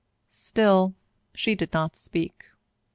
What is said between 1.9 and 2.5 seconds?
speak.